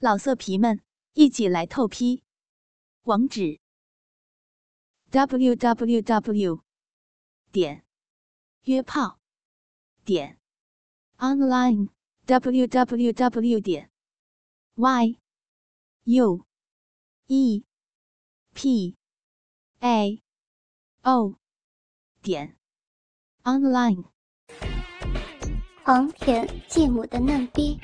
[0.00, 0.80] 老色皮们，
[1.14, 2.22] 一起来透批！
[3.02, 3.58] 网址
[5.10, 6.62] ：w w w
[7.50, 7.84] 点
[8.62, 9.18] 约炮
[10.04, 10.38] 点
[11.16, 11.88] online
[12.26, 13.90] w w w 点
[14.76, 15.18] y
[16.04, 16.46] u
[17.26, 17.64] e
[18.54, 18.96] p
[19.80, 20.22] a
[21.02, 21.34] o
[22.22, 22.56] 点
[23.42, 24.04] online。
[25.82, 27.80] 黄田继母的嫩逼，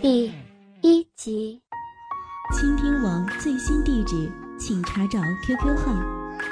[0.00, 0.32] 第
[0.86, 1.58] 一集。
[2.52, 4.30] 倾听网最新地址，
[4.60, 5.94] 请查找 QQ 号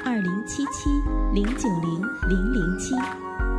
[0.03, 0.89] 二零七七
[1.31, 2.95] 零九零零零七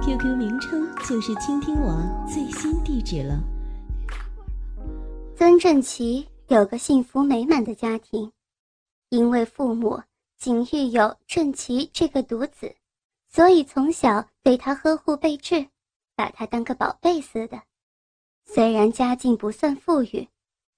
[0.02, 3.38] ，QQ 名称就是倾听网最新地址了。
[5.36, 8.32] 曾振奇有个幸福美满的家庭，
[9.10, 10.02] 因为父母
[10.36, 12.74] 仅育有振奇这个独子，
[13.30, 15.68] 所以从小对他呵护备至。
[16.16, 17.62] 把他当个宝贝似的，
[18.44, 20.28] 虽然家境不算富裕，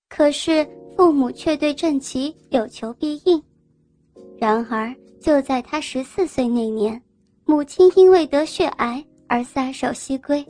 [0.08, 3.42] 可是父母却对郑琪有求必应。
[4.38, 7.00] 然而，就在他十四岁那年，
[7.44, 10.44] 母亲因为得血癌而撒手西归，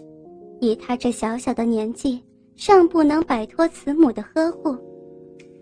[0.60, 2.22] 以他这小小的年纪，
[2.56, 4.76] 尚不能摆脱慈母的呵护，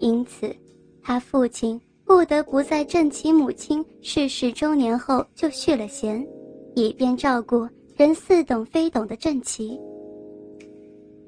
[0.00, 0.54] 因此，
[1.02, 6.26] 他父亲不得不在郑琪母亲逝世周年后就续了弦，
[6.74, 7.68] 以便照顾。
[7.96, 9.78] 人似懂非懂的郑琪，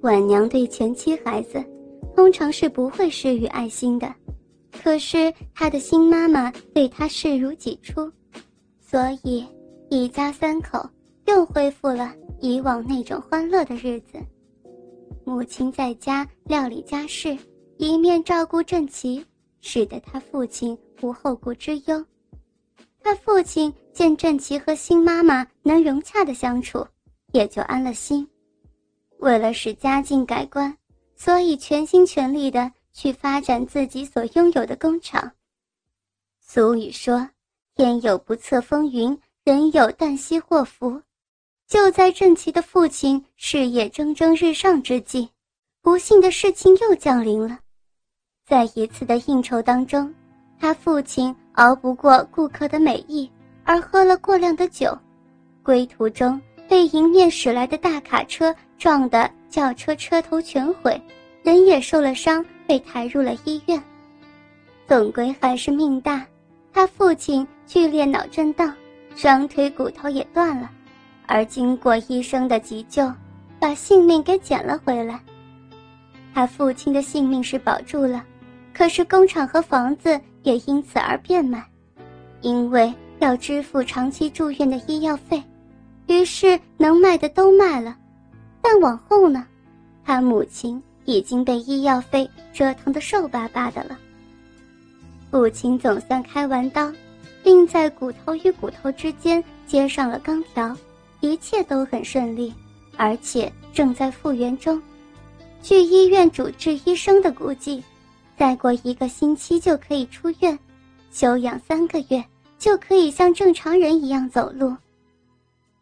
[0.01, 1.65] 晚娘对前妻孩子，
[2.17, 4.13] 通常是不会施予爱心的，
[4.73, 8.11] 可是他的新妈妈对他视如己出，
[8.81, 9.47] 所以
[9.91, 10.89] 一家三口
[11.27, 14.19] 又恢复了以往那种欢乐的日子。
[15.27, 17.37] 母亲在家料理家事，
[17.77, 19.23] 一面照顾郑奇，
[19.61, 22.03] 使得他父亲无后顾之忧。
[23.03, 26.85] 他父亲见郑琪和新妈妈能融洽的相处，
[27.33, 28.27] 也就安了心。
[29.19, 30.75] 为了使家境改观，
[31.17, 35.33] 所以全心全力的去发展自己所拥有的工厂。
[36.41, 37.29] 俗语说
[37.75, 41.03] ：“天有不测风云，人有旦夕祸福。”
[41.67, 45.29] 就在郑琪的父亲事业蒸蒸日上之际，
[45.83, 47.59] 不幸的事情又降临了。
[48.45, 50.15] 在一次的应酬当中，
[50.61, 51.35] 他父亲。
[51.57, 53.31] 熬不过顾客的美意，
[53.65, 54.95] 而喝了过量的酒，
[55.63, 56.39] 归途中
[56.69, 61.01] 被迎面驶来的大卡车撞得轿车车头全毁，
[61.43, 63.83] 人也受了伤，被抬入了医院。
[64.87, 66.27] 总归还是命大，
[66.73, 68.75] 他父亲剧烈脑震荡，
[69.15, 70.71] 双腿骨头也断了，
[71.27, 73.13] 而经过医生的急救，
[73.59, 75.21] 把性命给捡了回来。
[76.35, 78.25] 他父亲的性命是保住了，
[78.75, 80.21] 可是工厂和房子。
[80.43, 81.61] 也因此而变卖，
[82.41, 85.43] 因为要支付长期住院的医药费，
[86.07, 87.97] 于是能卖的都卖了。
[88.69, 89.47] 但往后呢，
[90.05, 93.97] 他母亲已经被医药费折腾得瘦巴巴的了。
[95.31, 96.93] 父亲总算开完刀，
[97.45, 100.77] 并在骨头与骨头之间接上了钢条，
[101.21, 102.53] 一切都很顺利，
[102.97, 104.83] 而且正在复原中。
[105.63, 107.81] 据医院主治医生的估计。
[108.37, 110.59] 再过一个星期就可以出院，
[111.11, 112.23] 休养三个月
[112.59, 114.77] 就可以像正常人一样走路。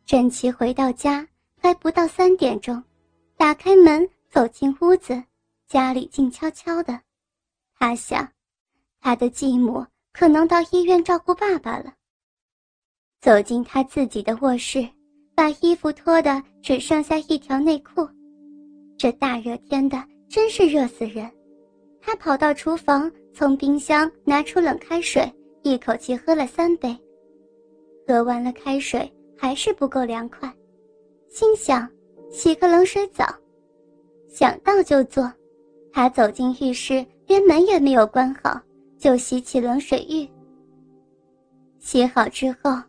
[0.07, 1.27] 郑奇回到家
[1.65, 2.85] 还不到三点钟，
[3.39, 5.25] 打开门走进屋子，
[5.67, 7.01] 家里静悄悄的。
[7.79, 8.31] 他想，
[9.01, 9.83] 他的继母
[10.13, 11.95] 可能到医院照顾爸爸了。
[13.23, 14.87] 走进他自己的卧室，
[15.35, 18.07] 把衣服脱的只剩下一条内裤。
[18.99, 19.97] 这大热天的，
[20.29, 21.33] 真是热死人。
[21.99, 25.33] 他跑到厨房，从冰箱拿出冷开水，
[25.63, 26.95] 一口气喝了三杯。
[28.07, 30.55] 喝完了开水还是不够凉快，
[31.35, 31.91] 心想
[32.31, 33.27] 洗个冷水澡。
[34.29, 35.29] 想到就做，
[35.93, 38.57] 他走进浴室，连门也没有关好，
[38.97, 40.31] 就洗起冷水浴。
[41.81, 42.81] 洗好之后，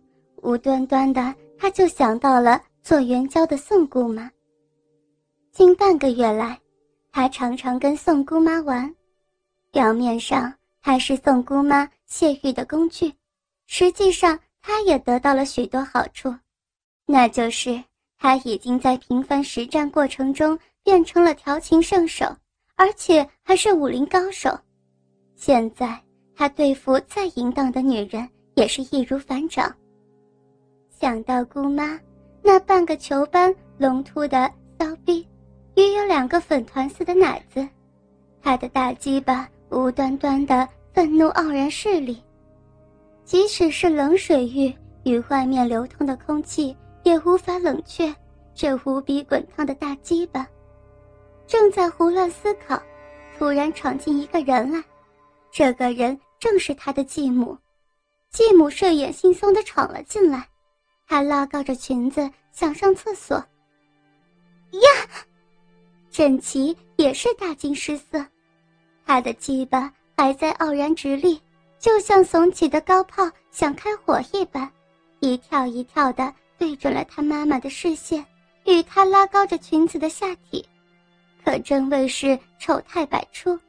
[0.43, 4.29] 无端端的他就想到了做援交的宋姑妈。
[5.51, 6.59] 近半个月来，
[7.11, 8.95] 他常常跟宋姑妈玩。
[9.71, 10.53] 表面上
[10.83, 13.11] 他是宋姑妈泄欲的工具，
[13.65, 16.31] 实际上他也得到了许多好处，
[17.07, 17.83] 那就是
[18.17, 22.25] 他已经在频繁实战过程中变成了调情圣手，
[22.75, 24.57] 而且还是武林高手。
[25.35, 25.99] 现在
[26.35, 29.73] 他对付再淫荡的女人也是易如反掌。
[30.89, 31.99] 想到姑妈
[32.41, 35.27] 那半个球般隆凸的骚逼，
[35.75, 37.67] 约有两个粉团似的奶子，
[38.41, 39.49] 他的大鸡巴。
[39.71, 42.21] 无端端的愤怒傲然势力，
[43.25, 44.73] 即使是冷水浴
[45.03, 46.73] 与外面流通的空气
[47.05, 48.13] 也无法冷却
[48.55, 50.45] 这无比滚烫的大鸡巴。
[51.45, 52.81] 正在胡乱思考，
[53.37, 54.83] 突然闯进一个人来，
[55.51, 57.55] 这个人正是他的继母。
[58.31, 60.49] 继母睡眼惺忪的闯了进来，
[61.07, 63.37] 她拉高着裙子想上厕所。
[64.71, 64.89] 呀！
[66.09, 68.25] 郑琪也是大惊失色，
[69.05, 71.39] 他的鸡巴还在傲然直立，
[71.77, 74.67] 就像耸起的高炮想开火一般，
[75.19, 78.25] 一跳一跳的对准了他妈妈的视线，
[78.65, 80.67] 与他拉高着裙子的下体，
[81.43, 83.59] 可真谓是丑态百出。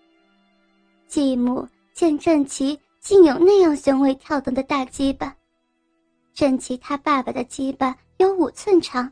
[1.09, 2.79] 继母见郑琪。
[2.99, 5.33] 竟有那样雄伟跳动的大鸡巴，
[6.35, 9.09] 郑琪他爸爸的鸡巴有五寸长，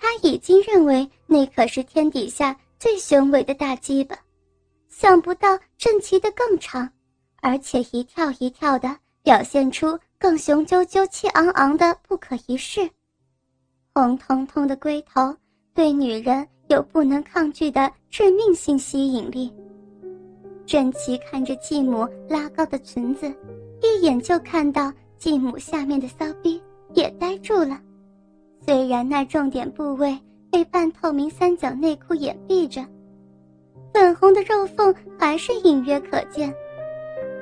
[0.00, 4.18] 他已经认为那可是天底下最雄伟的大鸡巴，
[4.88, 6.90] 想不到郑琪的更长，
[7.40, 12.90] 而且一跳一跳的表现出更雄赳赳气昂昂的不可一世，
[13.96, 15.34] 红彤彤的龟头
[15.72, 19.50] 对女人有不能抗拒的致命性吸引力。
[20.66, 23.26] 郑琪看着继母拉高的裙子，
[23.80, 26.60] 一眼就看到继母下面的骚逼，
[26.92, 27.80] 也呆住了。
[28.60, 30.14] 虽然那重点部位
[30.50, 32.84] 被半透明三角内裤掩蔽着，
[33.94, 36.52] 粉红的肉缝还是隐约可见。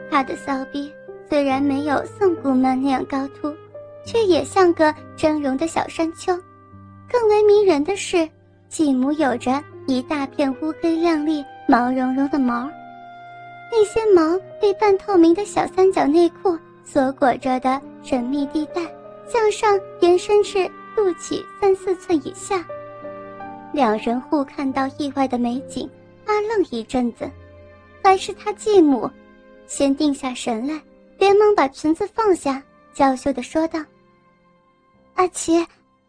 [0.08, 0.88] 他的骚逼
[1.28, 3.52] 虽然没有宋姑曼那样高凸，
[4.04, 6.38] 却也像个峥嵘的小山丘。
[7.10, 8.28] 更为迷人的是，
[8.68, 12.68] 继母有着一大片乌黑亮丽、毛茸茸的毛。
[13.70, 18.82] 那些毛被半透明的小三角内裤所裹着的神秘地带，
[19.26, 22.64] 向上延伸至肚脐三四寸以下。
[23.72, 25.88] 两人互看到意外的美景，
[26.24, 27.28] 发愣一阵子。
[28.02, 29.10] 还是他继母，
[29.66, 30.80] 先定下神来，
[31.18, 32.62] 连忙把裙子放下，
[32.92, 33.80] 娇羞地说道
[35.14, 35.66] ：“阿奇，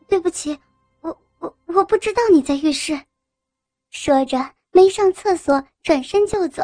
[0.08, 0.58] 对不起，
[1.02, 3.00] 我我我不知道你在浴室。”
[3.92, 4.38] 说着
[4.72, 6.64] 没上厕所，转身就走。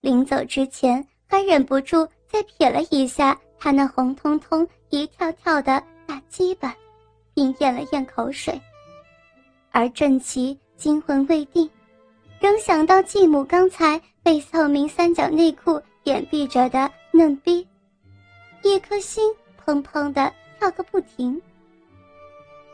[0.00, 6.74] 临走之前，还忍不住再瞥了一下他那红彤彤、一跳跳的大鸡巴，
[7.34, 8.60] 并咽了咽口水。
[9.70, 11.68] 而郑琪惊魂未定，
[12.40, 17.66] 仍想到继母刚才被透明三角内裤掩蔽着的嫩逼，
[18.62, 19.32] 一颗心
[19.64, 21.40] 砰砰的跳个不停。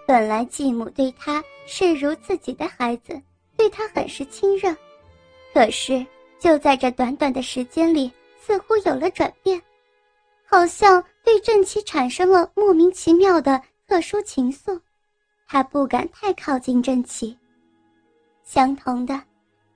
[0.06, 3.20] 本来继母对他视如自己的孩子，
[3.56, 4.74] 对他很是亲热，
[5.52, 6.04] 可是。
[6.40, 9.58] 就在这短短的时间里，似乎有了转变，
[10.44, 14.78] 好像对郑琪产生了莫名其妙的特殊情愫。
[15.46, 17.34] 他不敢太靠近郑琪。
[18.42, 19.18] 相同的，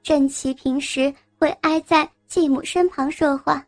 [0.02, 3.64] 郑琪平时会挨在继母身旁说话，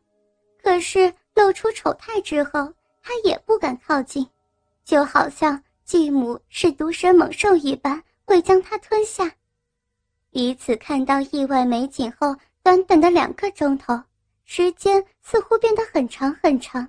[0.62, 2.70] 可是露出丑态之后，
[3.02, 4.28] 他也不敢靠近，
[4.84, 5.58] 就好像
[5.90, 9.34] 继母是毒蛇猛兽一般，会将他吞下。
[10.30, 12.36] 彼此看到意外美景后。
[12.62, 14.00] 短短的两个钟头，
[14.44, 16.86] 时间似乎变得很长很长。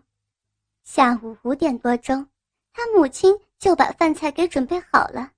[0.83, 2.27] 下午五点多钟，
[2.73, 5.31] 他母亲就把饭菜给准备好了，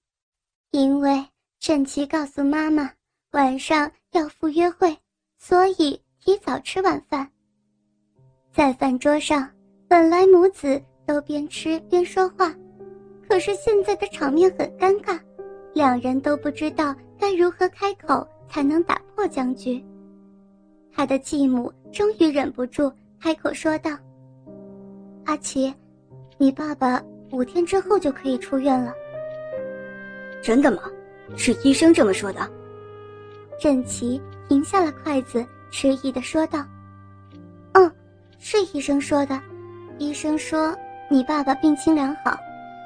[0.72, 1.24] 因为
[1.60, 2.92] 郑琪告诉妈妈
[3.32, 4.98] 晚上要赴约会，
[5.38, 7.32] 所以提早吃晚饭。
[8.52, 9.50] 在饭桌上，
[9.88, 12.54] 本来母子都边吃边说话，
[13.28, 15.20] 可是现在的场面很尴尬，
[15.74, 19.84] 两人都不知道该如何开口才能打破僵局。
[20.92, 23.92] 他的继母终于忍不住开口说道
[25.26, 25.74] ：“阿奇，
[26.38, 27.02] 你爸爸
[27.32, 28.94] 五天之后就可以出院了。
[30.44, 30.84] ”“真的吗？
[31.36, 32.48] 是医生这么说的？”
[33.60, 36.64] 郑琪停下了筷子，迟疑的说道
[37.74, 37.92] ：“嗯，
[38.38, 39.42] 是医生说的。
[39.98, 40.76] 医生说
[41.10, 42.38] 你爸爸病情良好，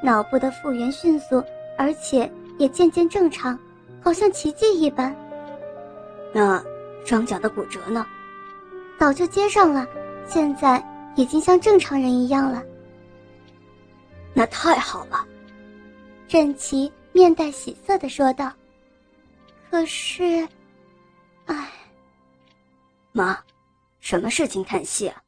[0.03, 1.43] 脑部的复原迅速，
[1.77, 3.57] 而且也渐渐正常，
[4.01, 5.15] 好像奇迹一般。”
[6.33, 6.63] 那。
[7.05, 8.05] 双脚的骨折呢？
[8.99, 9.87] 早就接上了，
[10.27, 10.85] 现在
[11.15, 12.61] 已经像正常人一样了。
[14.33, 15.25] 那太好了，
[16.27, 18.51] 郑琪面带喜色的说道。
[19.71, 20.45] 可是，
[21.45, 21.69] 唉，
[23.13, 23.39] 妈，
[24.01, 25.23] 什么事情叹息啊？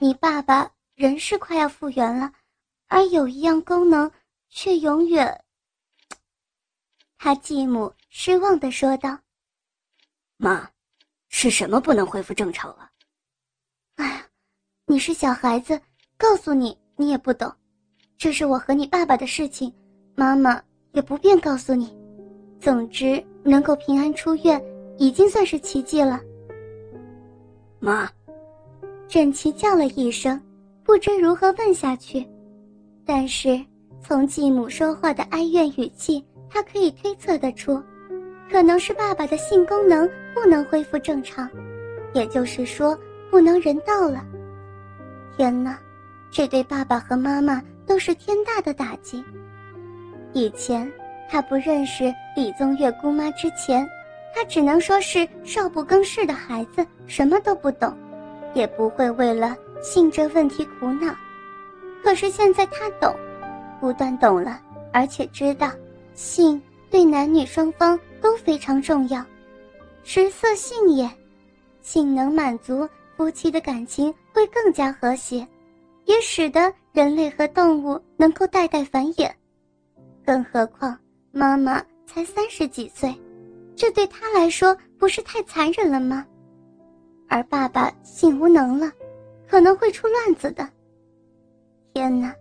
[0.00, 2.32] 你爸爸人是快要复原了，
[2.88, 4.10] 而有一样功能
[4.48, 5.44] 却永远……
[7.16, 9.18] 他继母失望的说道。
[10.36, 10.68] 妈，
[11.28, 12.90] 是什么不能恢复正常了？
[13.96, 14.26] 哎呀，
[14.86, 15.80] 你是小孩子，
[16.16, 17.52] 告诉你你也不懂。
[18.16, 19.72] 这是我和你爸爸的事情，
[20.14, 21.96] 妈妈也不便告诉你。
[22.60, 24.62] 总之，能够平安出院，
[24.96, 26.20] 已经算是奇迹了。
[27.80, 28.10] 妈，
[29.08, 30.40] 沈琪叫了一声，
[30.82, 32.28] 不知如何问下去，
[33.08, 33.58] 但是
[34.02, 37.82] 从继母说话的哀怨语气，他可以推测得出。
[38.50, 41.48] 可能是爸爸的性功能不能恢复正常，
[42.12, 42.94] 也就是说
[43.30, 44.22] 不能人道了。
[45.34, 45.78] 天哪，
[46.30, 49.24] 这对爸爸和妈妈都是天大的打击。
[50.34, 50.90] 以前
[51.30, 53.88] 他不认识李宗岳姑妈之前，
[54.34, 57.96] 他只能说是少不更事的孩子，什么都不懂，
[58.52, 61.14] 也不会为了性这问题苦恼。
[62.02, 63.14] 可是现在他懂，
[63.80, 64.60] 不但懂了，
[64.92, 65.70] 而且知道
[66.14, 69.24] 性对男女双方都非常重要。
[70.04, 71.10] 食色性也，
[71.82, 75.46] 性能满足夫妻的感情会更加和谐，
[76.06, 79.30] 也使得人类和动物能够代代繁衍。
[80.24, 80.98] 更何况
[81.30, 83.14] 妈妈才三十几岁，
[83.76, 86.24] 这对他来说不是太残忍了吗？
[87.28, 88.90] 而爸爸性无能了，
[89.46, 90.66] 可能会出乱子的。
[91.98, 92.32] 天哪！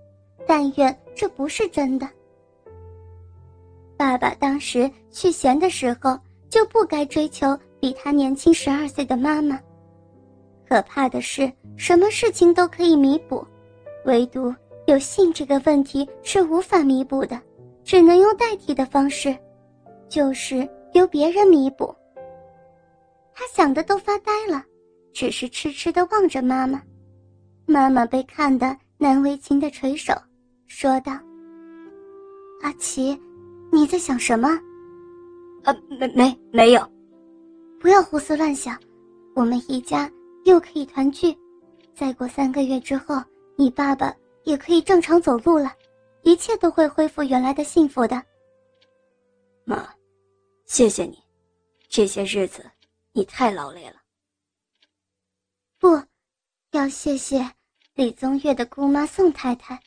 [0.46, 2.08] 但愿这不是真的。
[3.98, 6.16] 爸爸当时去闲的时候
[6.48, 9.60] 就不该追求比他年轻十二岁的妈妈。
[10.70, 13.44] 可怕的是，什么事情都可以弥补，
[14.06, 14.54] 唯独
[14.86, 17.42] 有性这个问题是无法弥补的，
[17.84, 19.36] 只能用代替的方式，
[20.08, 21.92] 就是由别人弥补。
[23.34, 24.64] 他想的都发呆了，
[25.14, 26.80] 只是痴痴的望着妈妈。
[27.66, 28.78] 妈妈被看的。
[29.00, 30.14] 难为情的垂手，
[30.66, 31.14] 说道
[32.64, 33.20] ：“阿奇，
[33.72, 34.50] 你在想什么？
[35.64, 36.92] 啊，没没没有。
[37.80, 38.80] 不要胡思乱想，
[39.36, 40.12] 我们一家
[40.46, 41.38] 又可以团聚。
[41.94, 43.22] 再过三个月之后，
[43.56, 45.72] 你爸爸也可以正常走路了，
[46.24, 48.24] 一切都会恢复原来的幸福的。”
[49.64, 49.88] 妈，
[50.66, 51.22] 谢谢你，
[51.88, 52.66] 这些日子
[53.12, 53.98] 你太劳累了。
[55.78, 56.02] 不，
[56.72, 57.57] 要谢谢。
[57.98, 59.82] 李宗岳的姑妈宋太太，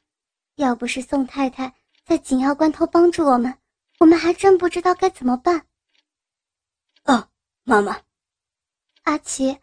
[0.56, 1.72] 要不是宋太太
[2.04, 3.54] 在紧要关头帮助我们，
[4.00, 5.64] 我们还真不知道该怎么办。
[7.04, 7.28] 哦，
[7.62, 7.96] 妈妈，
[9.04, 9.56] 阿奇，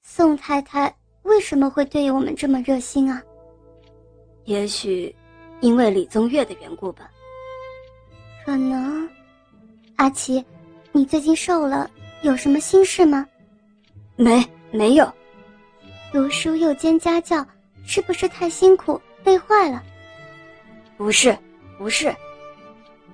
[0.00, 3.20] 宋太太为什么会对我们这么热心啊？
[4.44, 5.12] 也许，
[5.60, 7.10] 因为李宗岳的缘故吧。
[8.44, 9.10] 可能，
[9.96, 10.44] 阿奇，
[10.92, 11.90] 你最近瘦了，
[12.22, 13.26] 有什么心事吗？
[14.14, 15.12] 没，没有。
[16.12, 17.44] 读书又兼家教。
[17.88, 19.82] 是不是太辛苦累坏了？
[20.98, 21.36] 不是，
[21.78, 22.14] 不是，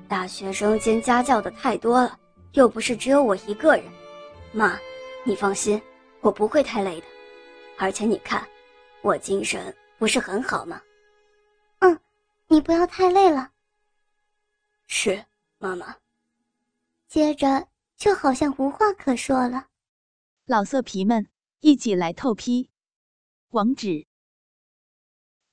[0.09, 2.19] 大学生兼家教的太多了，
[2.55, 3.85] 又不是只有我一个人。
[4.53, 4.77] 妈，
[5.25, 5.81] 你放心，
[6.21, 7.07] 我不会太累的。
[7.79, 8.45] 而且你看，
[9.01, 10.83] 我精神不是很好吗？
[11.79, 11.97] 嗯，
[12.49, 13.53] 你不要太累了。
[14.89, 15.25] 是，
[15.59, 15.95] 妈妈。
[17.07, 19.69] 接着就好像无话可说了。
[20.47, 21.29] 老色皮们，
[21.61, 22.71] 一起来透批，
[23.51, 24.05] 网址。